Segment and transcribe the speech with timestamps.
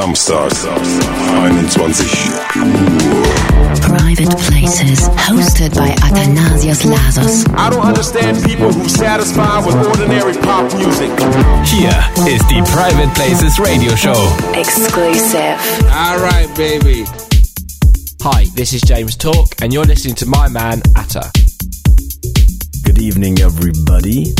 [0.00, 0.48] Samstag,
[1.28, 2.40] 21 Uhr.
[3.82, 7.46] Private Places, hosted by Athanasios Lasos.
[7.54, 11.10] I don't understand people who satisfy with ordinary pop music.
[11.68, 12.00] Here
[12.32, 14.16] is the Private Places Radio Show.
[14.54, 15.60] Exclusive.
[15.92, 17.04] All right, baby.
[18.22, 21.30] Hi, this is James Talk, and you're listening to my man, Atta.
[22.84, 24.32] Good evening, everybody.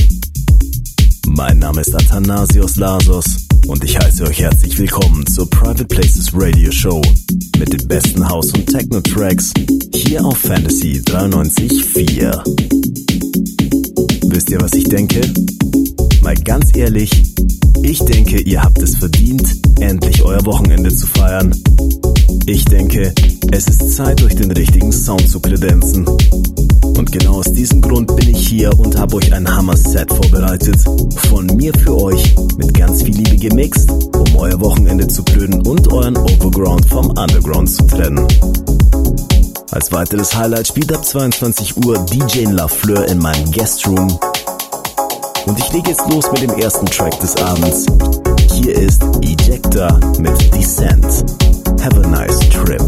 [1.27, 6.73] Mein Name ist Athanasios Lasos und ich heiße euch herzlich willkommen zur Private Places Radio
[6.73, 7.01] Show
[7.57, 9.53] mit den besten House- und Techno-Tracks
[9.95, 12.43] hier auf Fantasy 93.4.
[14.27, 15.21] Wisst ihr, was ich denke?
[16.23, 17.11] Mal ganz ehrlich,
[17.83, 19.49] ich denke, ihr habt es verdient,
[19.81, 21.55] endlich euer Wochenende zu feiern.
[22.47, 23.13] Ich denke,
[23.53, 26.07] es ist Zeit, euch den richtigen Sound zu kredenzen.
[26.97, 30.77] Und genau aus diesem Grund bin ich hier und habe euch ein Hammer-Set vorbereitet.
[31.29, 35.93] Von mir für euch mit ganz viel Liebe gemixt, um euer Wochenende zu blöden und
[35.93, 38.27] euren Overground vom Underground zu trennen.
[39.73, 44.19] Als weiteres Highlight spielt ab 22 Uhr DJ Lafleur in meinem Guestroom.
[45.51, 47.85] Und ich lege jetzt los mit dem ersten Track des Abends.
[48.53, 51.05] Hier ist Ejector mit Descent.
[51.83, 52.81] Have a nice trip.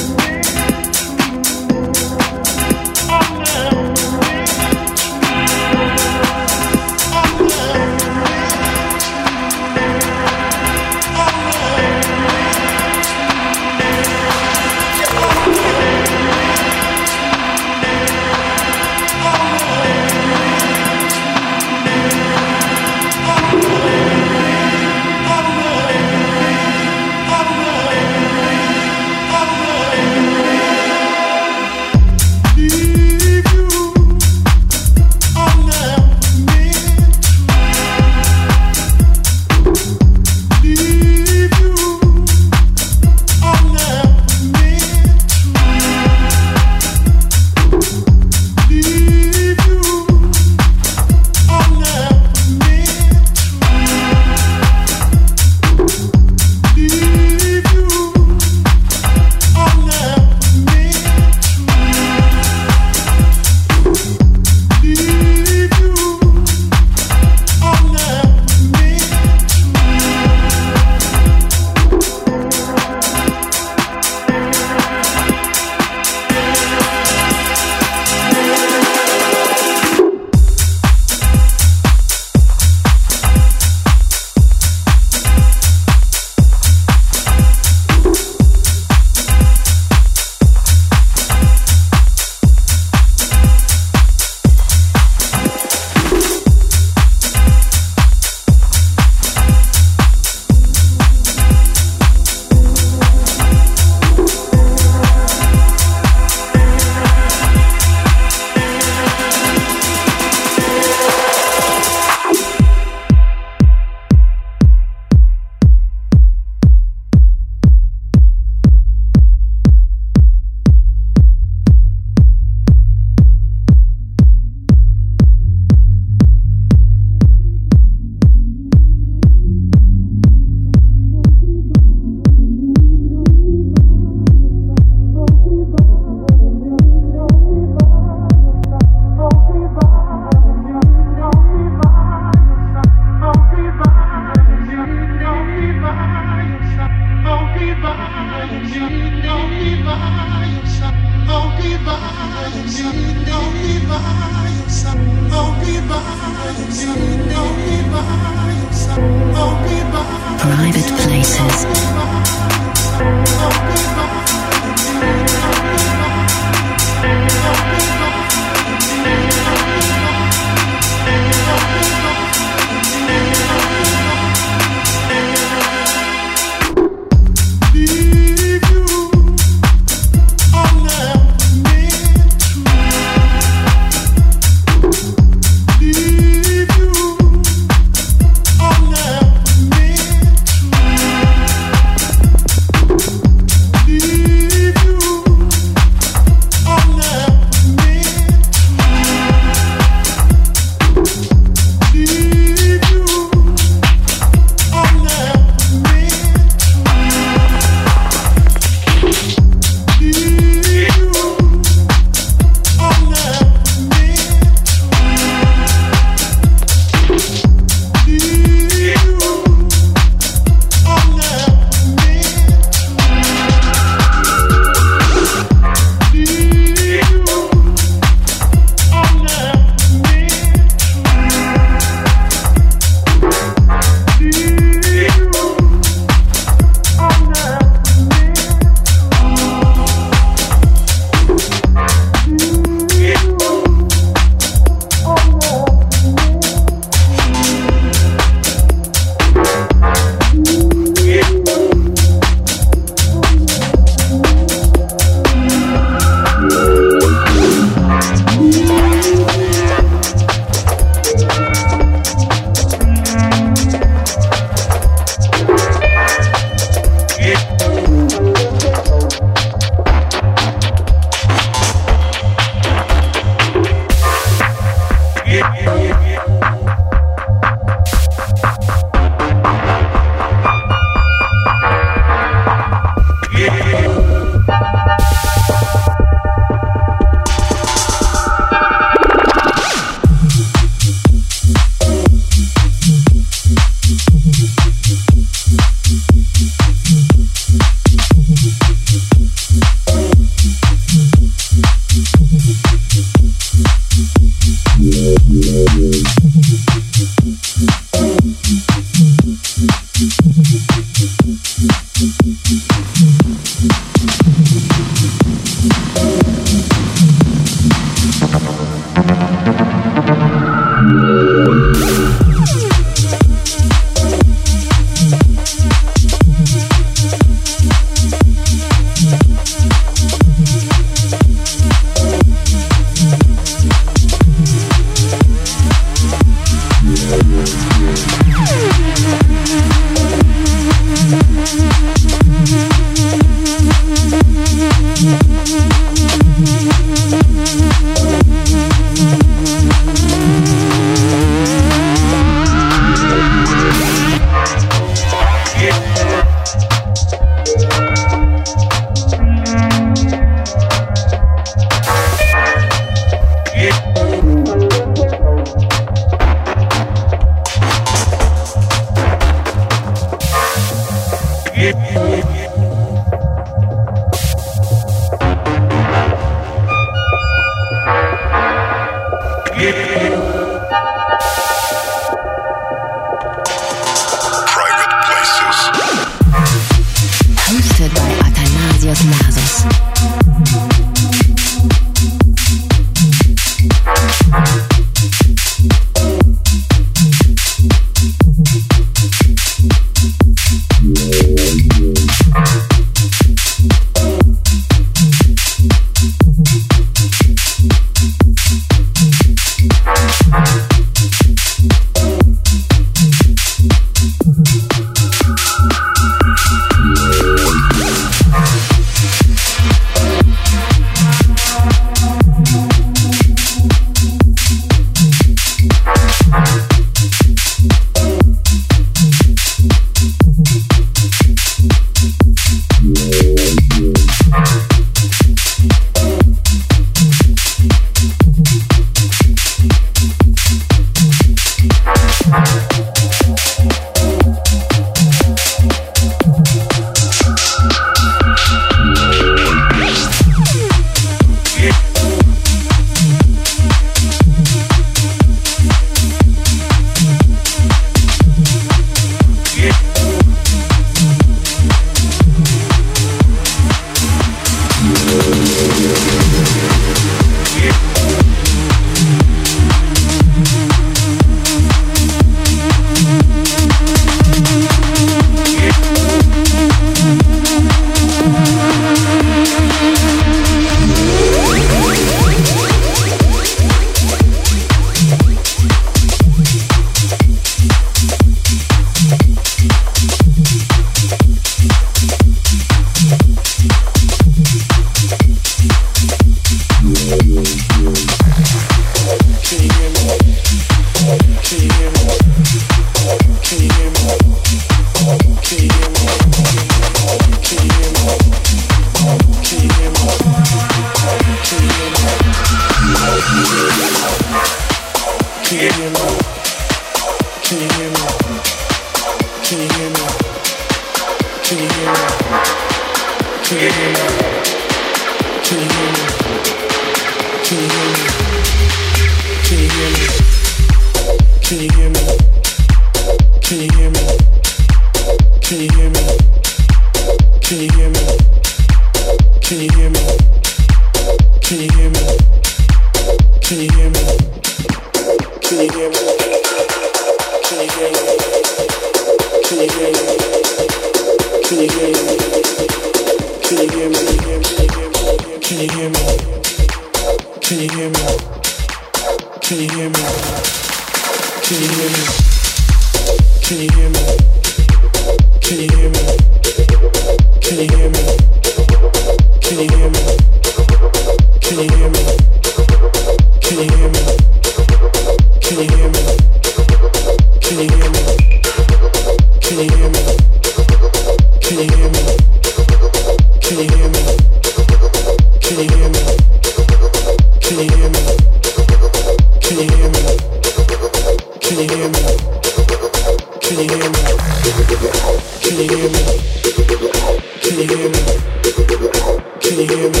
[599.50, 600.00] Can you hear me?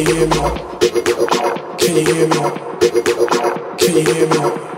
[0.00, 0.36] Can you hear me?
[1.76, 2.36] Can you hear me?
[3.76, 4.69] Can you hear me?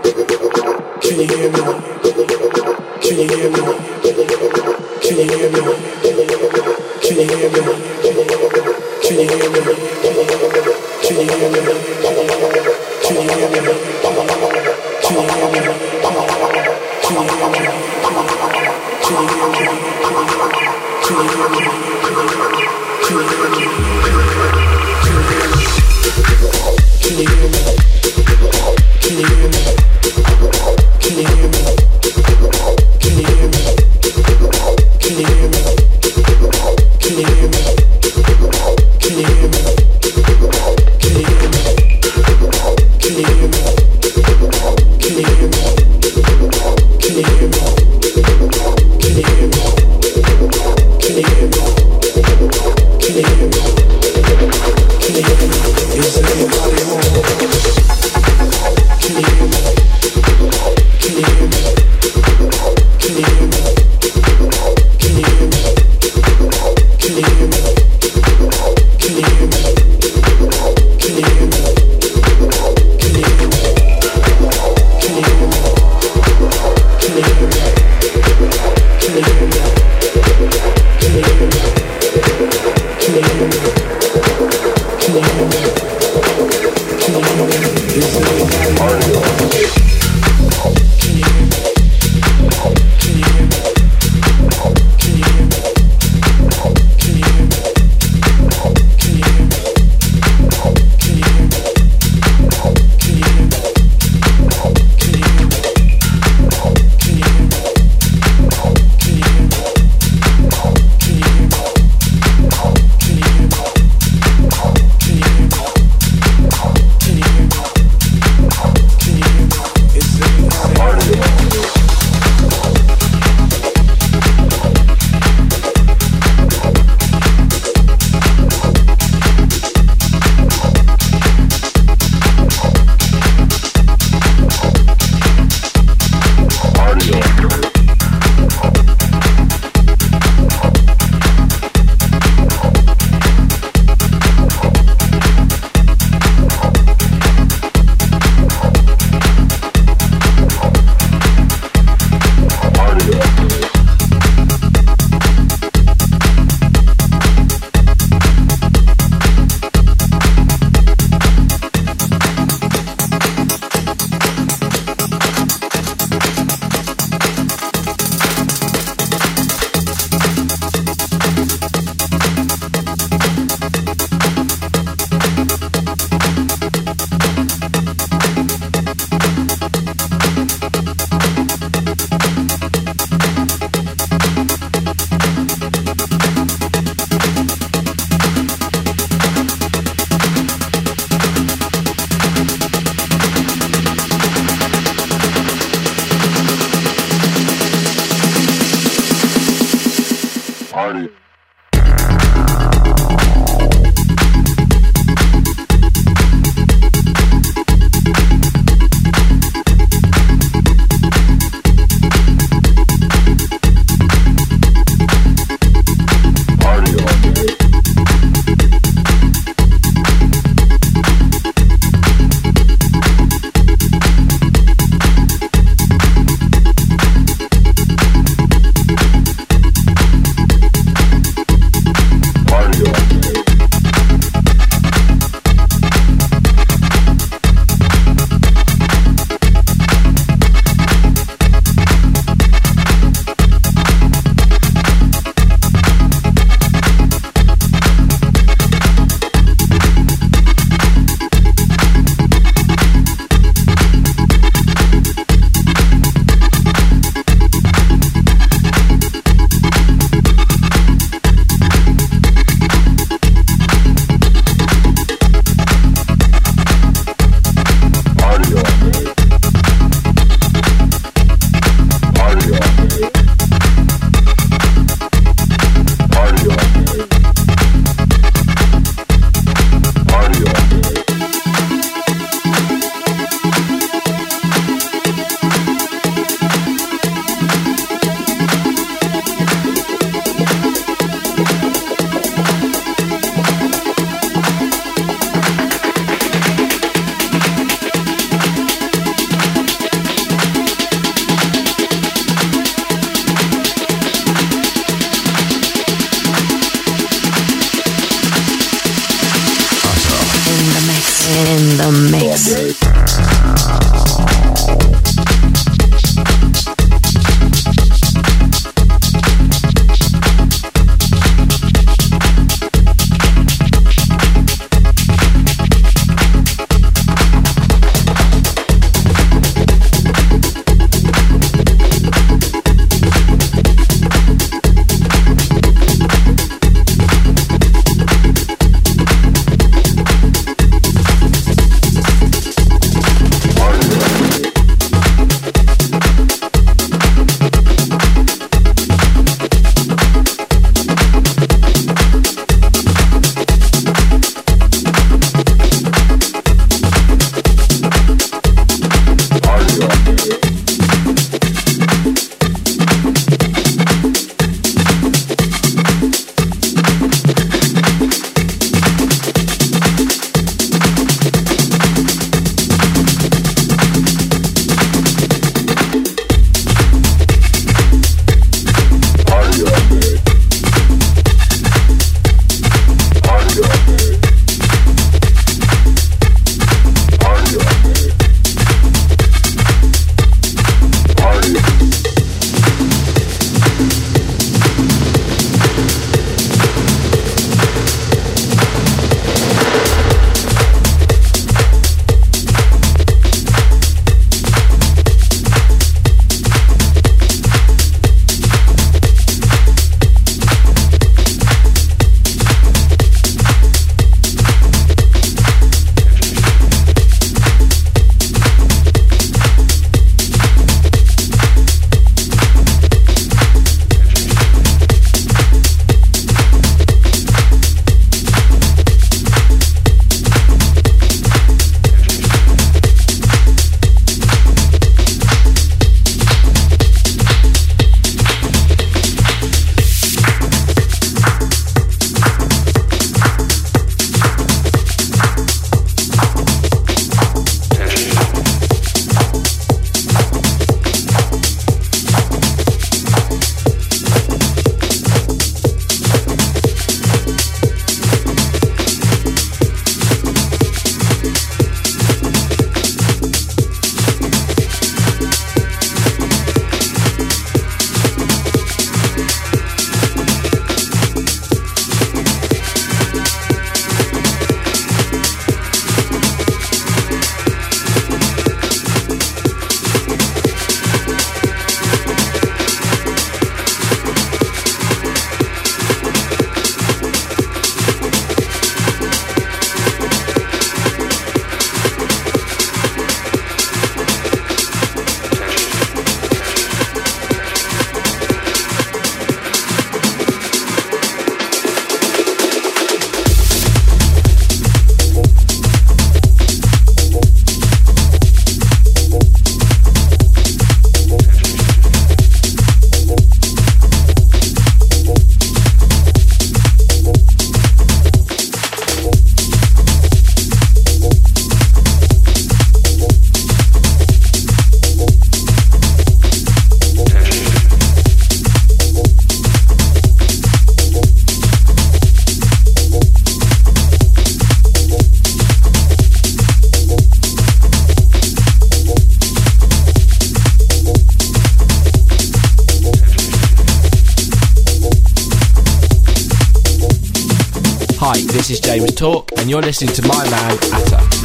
[548.43, 551.22] This is James Talk, and you're listening to my man, Atta.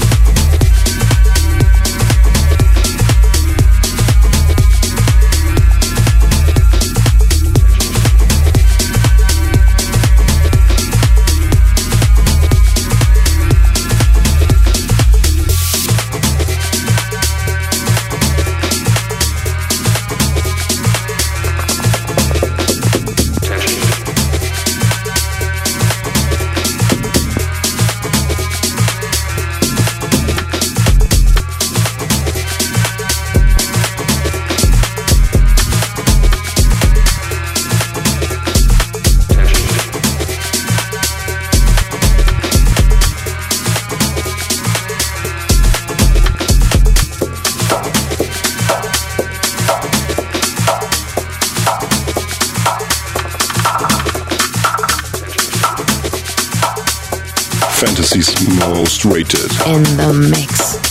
[57.79, 59.53] Fantasy's most rated.
[59.69, 60.88] In the mix.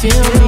[0.00, 0.39] feel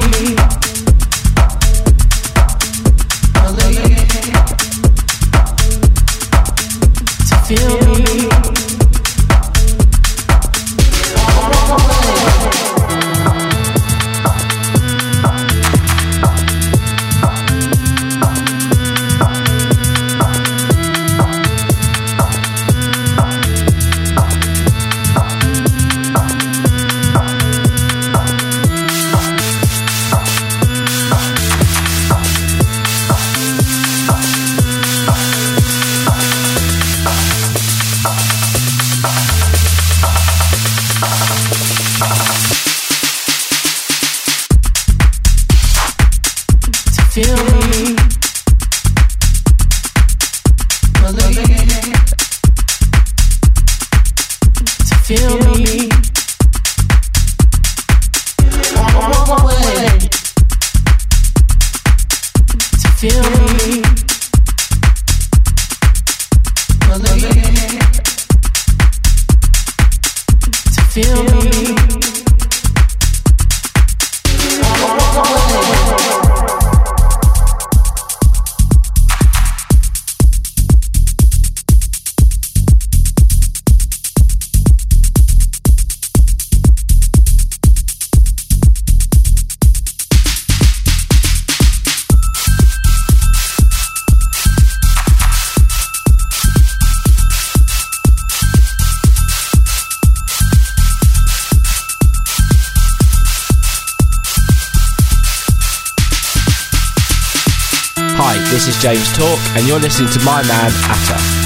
[109.55, 111.42] and you're listening to my man, Atta.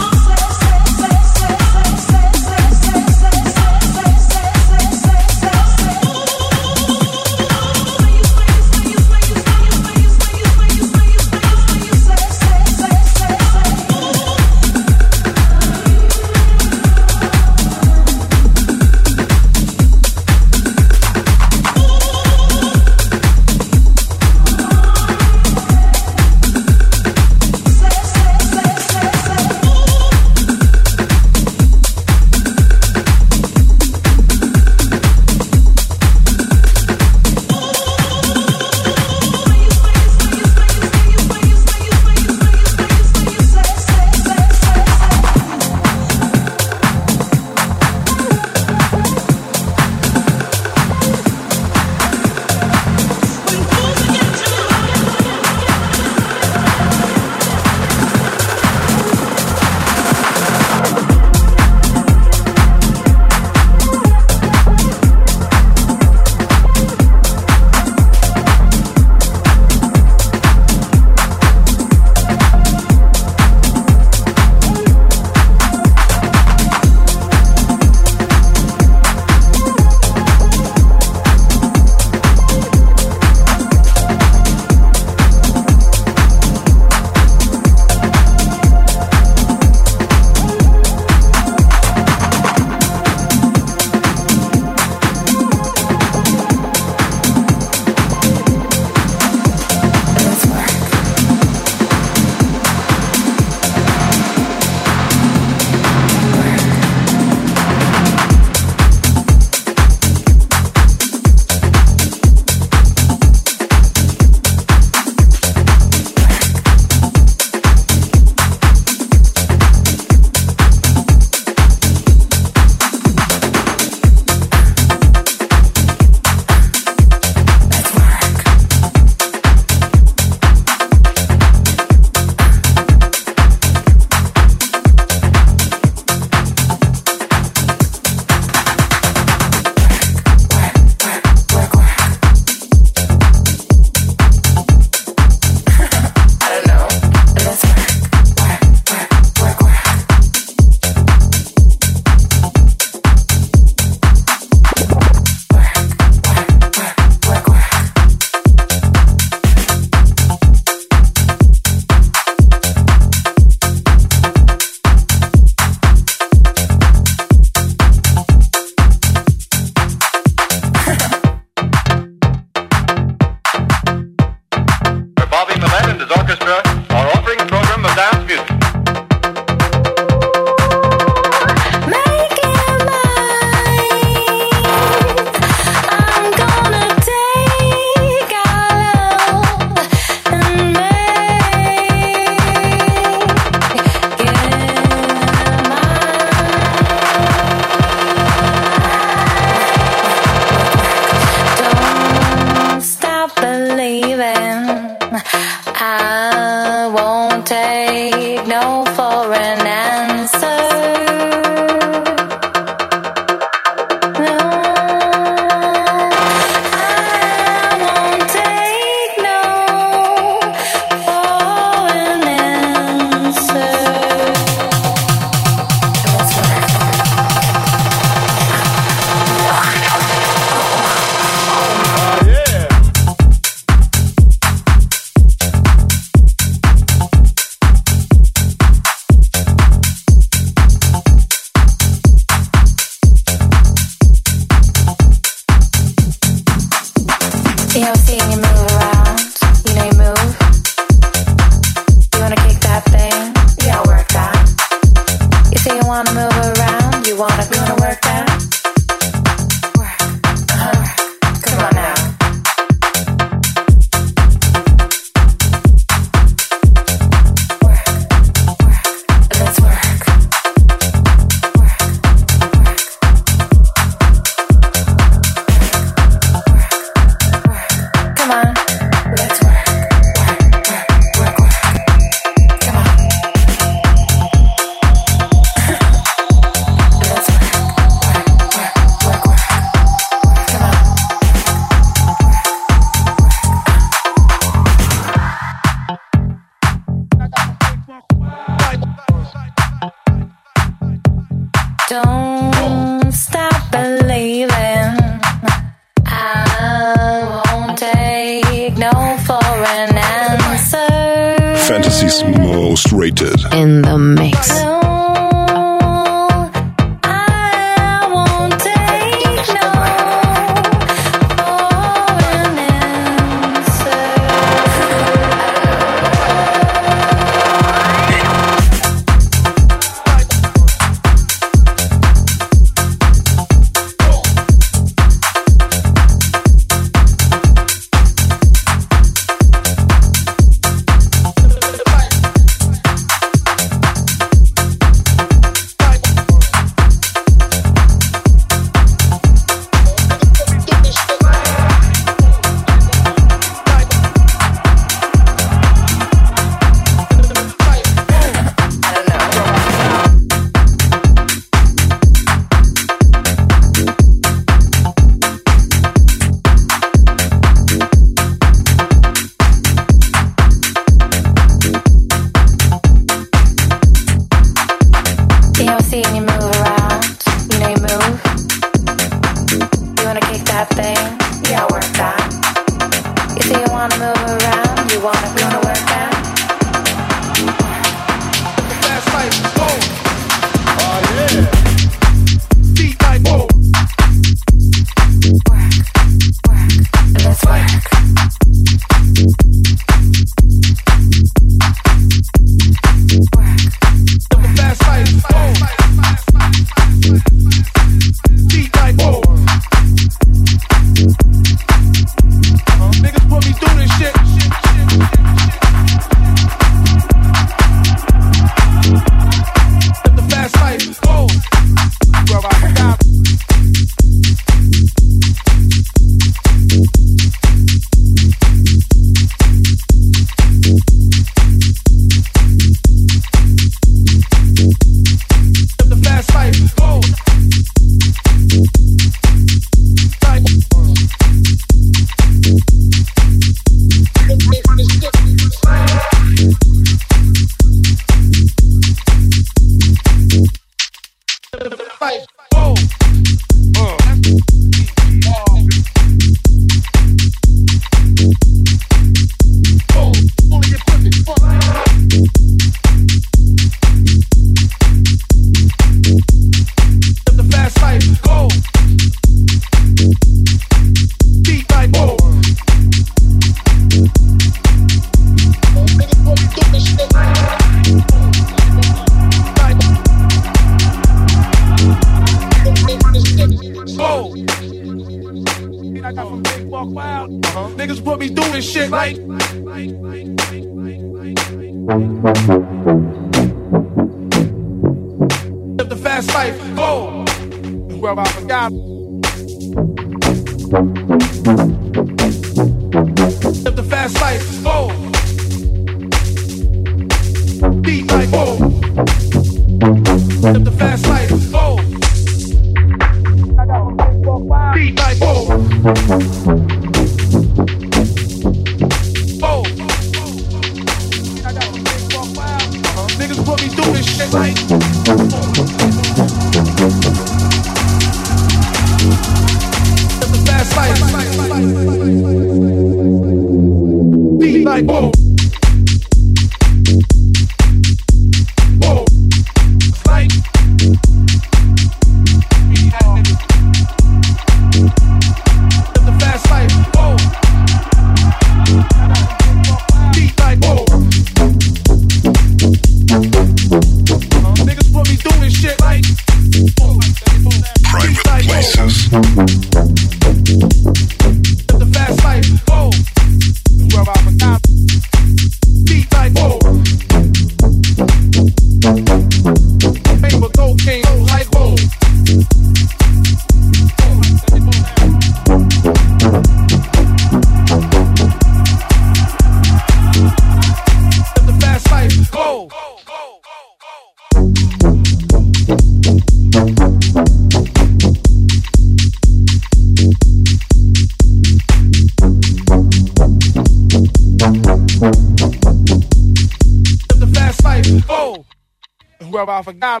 [599.30, 600.00] Whoever I forgot.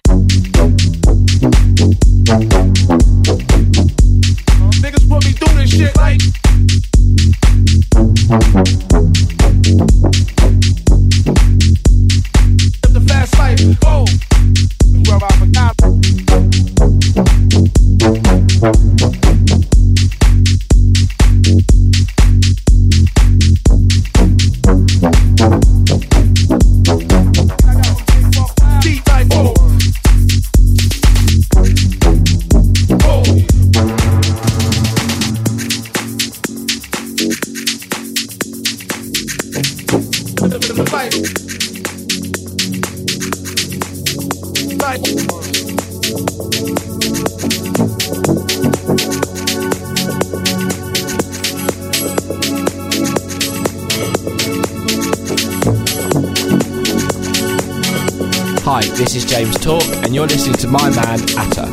[59.12, 61.66] This is James Talk, and you're listening to my man Atta.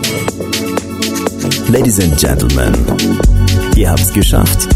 [1.70, 2.74] Ladies and Gentlemen,
[3.76, 4.68] ihr habt's geschafft.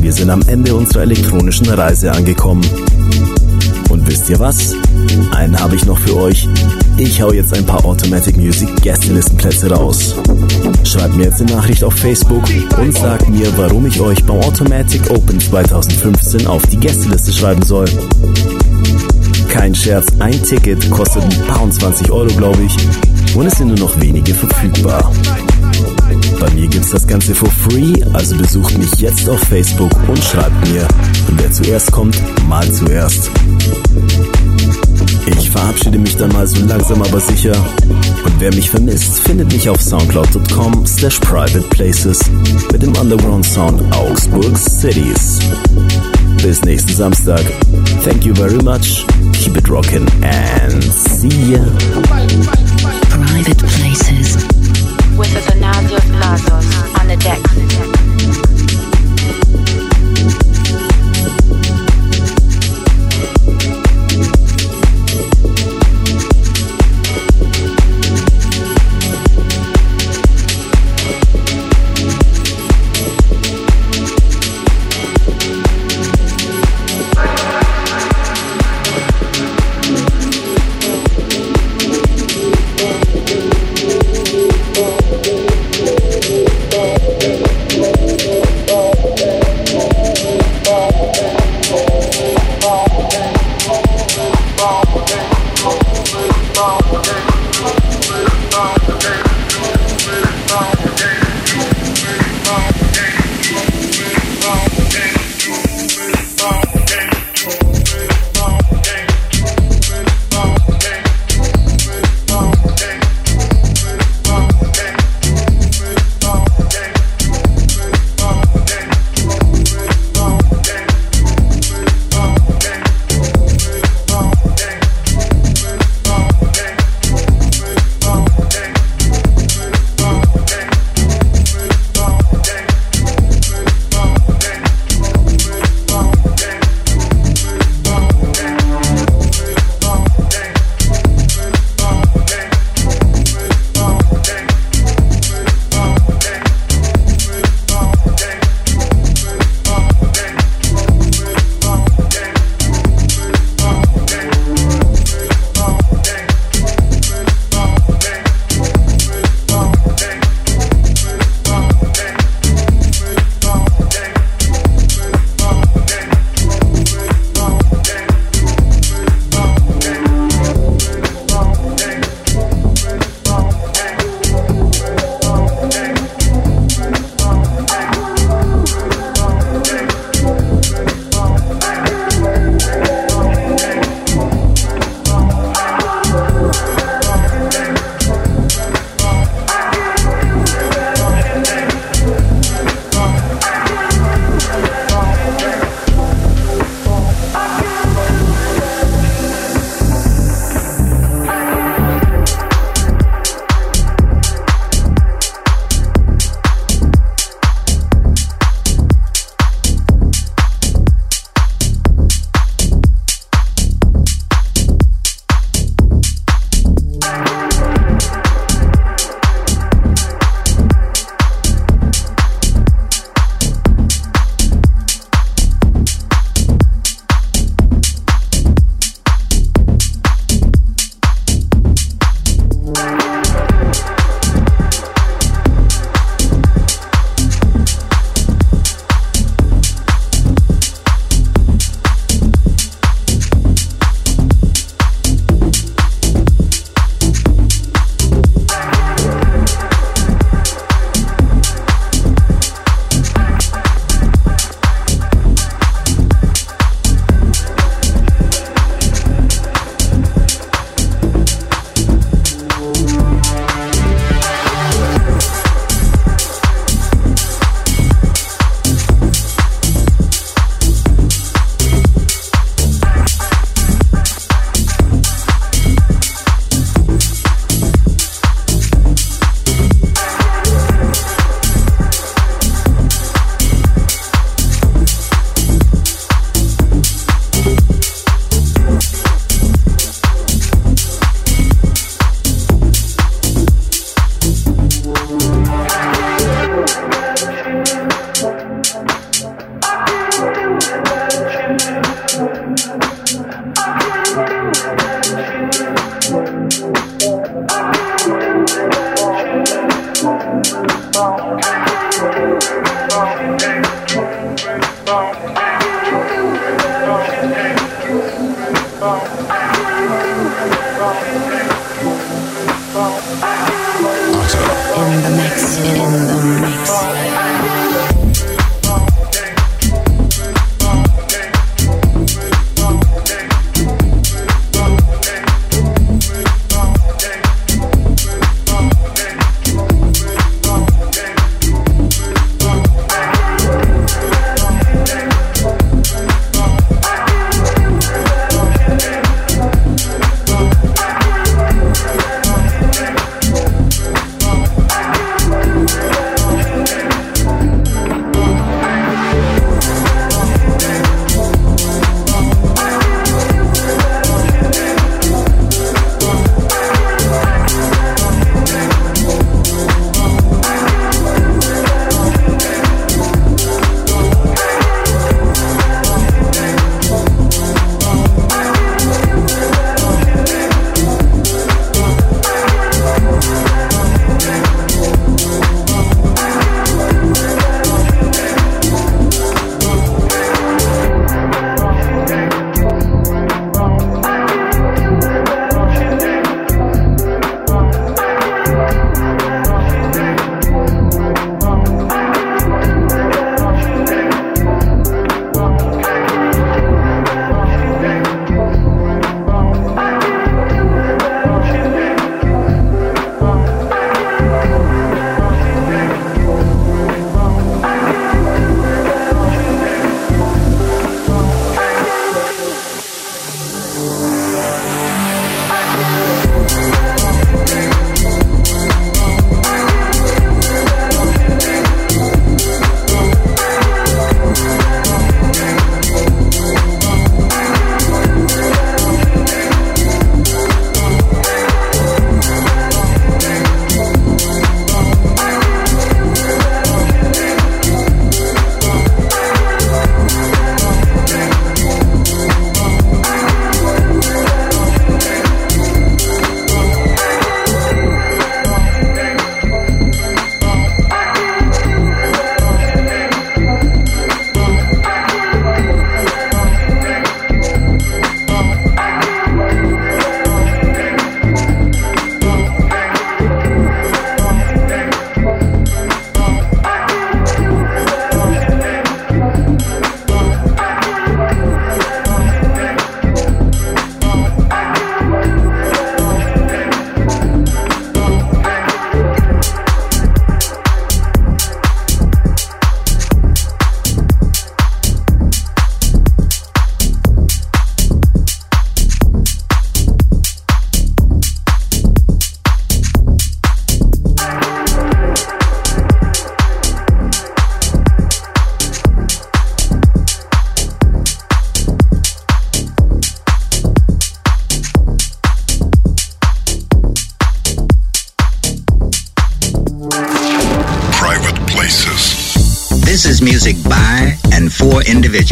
[0.00, 2.64] Wir sind am Ende unserer elektronischen Reise angekommen.
[3.90, 4.74] Und wisst ihr was?
[5.32, 6.48] Einen habe ich noch für euch.
[6.96, 10.14] Ich hau jetzt ein paar Automatic Music Gästelistenplätze raus.
[10.84, 12.44] Schreibt mir jetzt eine Nachricht auf Facebook
[12.78, 17.86] und sagt mir, warum ich euch beim Automatic Open 2015 auf die Gästeliste schreiben soll.
[19.50, 23.34] Kein Scherz, ein Ticket kostet ein paar und 20 Euro, glaube ich.
[23.36, 25.12] Und es sind nur noch wenige verfügbar.
[26.38, 30.68] Bei mir gibt's das Ganze for free, also besucht mich jetzt auf Facebook und schreibt
[30.68, 30.86] mir.
[31.28, 32.16] Und wer zuerst kommt,
[32.48, 33.30] mal zuerst.
[35.60, 37.52] Verabschiede mich dann mal so langsam aber sicher.
[38.24, 42.18] Und wer mich vermisst, findet mich auf soundcloud.com slash privateplaces
[42.72, 45.38] mit dem Underground Sound Augsburg Cities.
[46.42, 47.44] Bis nächsten Samstag.
[48.02, 49.04] Thank you very much.
[49.34, 51.60] Keep it rockin' and see ya.
[53.10, 54.38] Private places.
[55.18, 57.99] with the Venadios Lazos on the deck.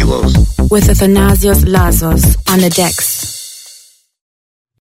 [0.09, 3.08] With Athanasios Lazos on the decks.